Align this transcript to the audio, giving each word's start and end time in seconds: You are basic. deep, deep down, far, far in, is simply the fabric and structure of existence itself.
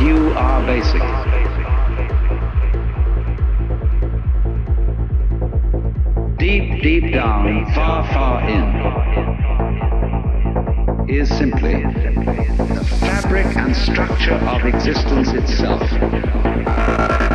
You 0.00 0.32
are 0.36 0.66
basic. 0.66 1.02
deep, 6.40 6.82
deep 6.82 7.12
down, 7.12 7.64
far, 7.74 8.02
far 8.12 8.40
in, 8.48 8.64
is 11.08 11.28
simply 11.28 11.82
the 11.84 12.84
fabric 12.98 13.46
and 13.56 13.76
structure 13.76 14.34
of 14.34 14.64
existence 14.64 15.28
itself. 15.32 17.29